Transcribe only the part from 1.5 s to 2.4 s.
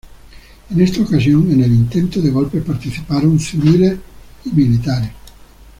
en el intento de